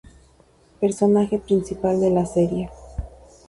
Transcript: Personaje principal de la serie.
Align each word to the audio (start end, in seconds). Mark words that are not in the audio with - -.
Personaje 0.79 1.37
principal 1.37 1.99
de 2.01 2.09
la 2.09 2.25
serie. 2.25 2.71